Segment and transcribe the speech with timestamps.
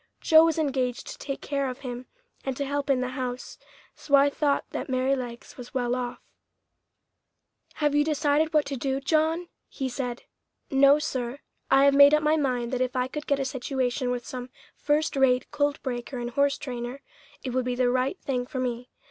[0.19, 2.07] Joe was engaged to take care of him
[2.43, 3.59] and to help in the house,
[3.95, 6.17] so I thought that Merrylegs was well off.
[7.75, 10.23] "Have you decided what to do, John?" he said.
[10.71, 11.37] "No, sir;
[11.69, 14.49] I have made up my mind that if I could get a situation with some
[14.75, 17.03] first rate colt breaker and horse trainer,
[17.43, 18.89] it would be the right thing for me.